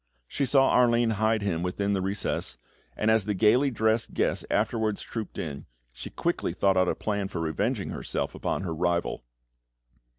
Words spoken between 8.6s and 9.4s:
her rival.